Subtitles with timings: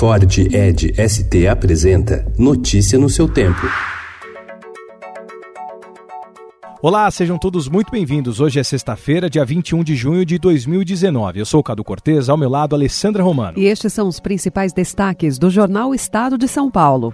[0.00, 3.60] Ford Ed ST apresenta Notícia no seu tempo.
[6.80, 8.40] Olá, sejam todos muito bem-vindos.
[8.40, 11.40] Hoje é sexta-feira, dia 21 de junho de 2019.
[11.40, 13.58] Eu sou o Cadu Cortez, ao meu lado, Alessandra Romano.
[13.58, 17.12] E estes são os principais destaques do jornal Estado de São Paulo.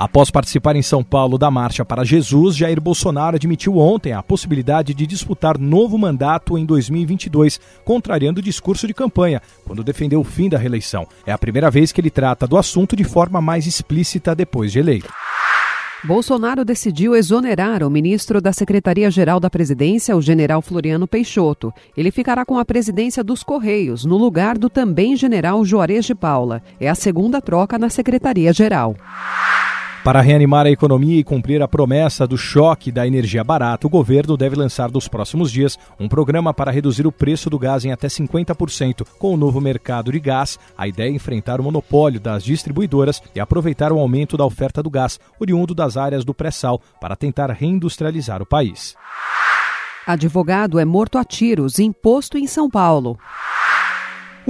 [0.00, 4.94] Após participar em São Paulo da Marcha para Jesus, Jair Bolsonaro admitiu ontem a possibilidade
[4.94, 10.48] de disputar novo mandato em 2022, contrariando o discurso de campanha, quando defendeu o fim
[10.48, 11.06] da reeleição.
[11.26, 14.78] É a primeira vez que ele trata do assunto de forma mais explícita depois de
[14.78, 15.12] eleito.
[16.02, 21.74] Bolsonaro decidiu exonerar o ministro da Secretaria-Geral da Presidência, o general Floriano Peixoto.
[21.94, 26.62] Ele ficará com a presidência dos Correios, no lugar do também general Juarez de Paula.
[26.80, 28.96] É a segunda troca na Secretaria-Geral.
[30.02, 34.34] Para reanimar a economia e cumprir a promessa do choque da energia barata, o governo
[34.34, 38.08] deve lançar nos próximos dias um programa para reduzir o preço do gás em até
[38.08, 39.06] 50%.
[39.18, 43.40] Com o novo mercado de gás, a ideia é enfrentar o monopólio das distribuidoras e
[43.40, 48.40] aproveitar o aumento da oferta do gás, oriundo das áreas do pré-sal, para tentar reindustrializar
[48.40, 48.96] o país.
[50.06, 53.18] Advogado é morto a tiros, imposto em São Paulo.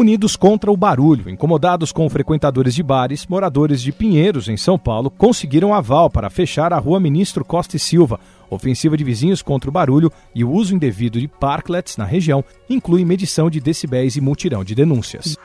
[0.00, 5.10] Unidos contra o barulho, incomodados com frequentadores de bares, moradores de Pinheiros, em São Paulo,
[5.10, 8.18] conseguiram aval para fechar a rua Ministro Costa e Silva.
[8.48, 13.04] Ofensiva de vizinhos contra o barulho e o uso indevido de parklets na região inclui
[13.04, 15.36] medição de decibéis e multirão de denúncias.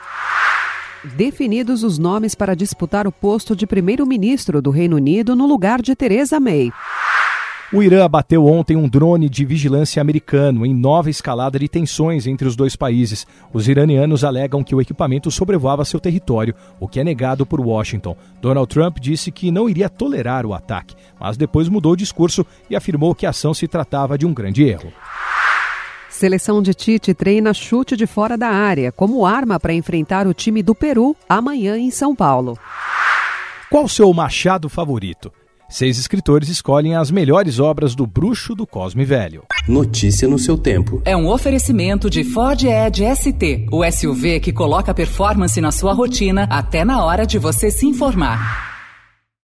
[1.17, 5.93] Definidos os nomes para disputar o posto de primeiro-ministro do Reino Unido no lugar de
[5.97, 6.71] Theresa May.
[7.75, 12.47] O Irã abateu ontem um drone de vigilância americano em nova escalada de tensões entre
[12.47, 13.27] os dois países.
[13.51, 18.15] Os iranianos alegam que o equipamento sobrevoava seu território, o que é negado por Washington.
[18.41, 22.77] Donald Trump disse que não iria tolerar o ataque, mas depois mudou o discurso e
[22.77, 24.93] afirmou que a ação se tratava de um grande erro.
[26.09, 30.63] Seleção de Tite treina chute de fora da área como arma para enfrentar o time
[30.63, 32.57] do Peru amanhã em São Paulo.
[33.69, 35.29] Qual o seu machado favorito?
[35.67, 39.43] Seis escritores escolhem as melhores obras do Bruxo do Cosme Velho.
[39.67, 41.01] Notícia no seu tempo.
[41.03, 46.47] É um oferecimento de Ford Edge ST, o SUV que coloca performance na sua rotina
[46.51, 48.74] até na hora de você se informar.